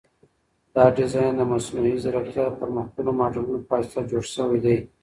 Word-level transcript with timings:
دا 0.75 0.83
ډیزاین 0.97 1.33
د 1.37 1.41
مصنوعي 1.51 1.95
ځیرکتیا 2.03 2.45
د 2.49 2.53
پرمختللو 2.59 3.11
ماډلونو 3.19 3.57
په 3.67 3.73
واسطه 3.79 4.01
جوړ 4.11 4.23
شوی 4.35 4.59
دی. 4.65 4.77